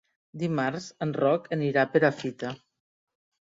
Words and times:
Dimarts 0.43 0.87
en 1.07 1.11
Roc 1.19 1.45
anirà 1.59 1.85
a 1.85 1.93
Perafita. 1.93 2.57